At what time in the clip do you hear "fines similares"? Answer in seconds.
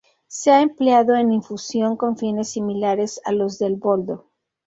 2.17-3.21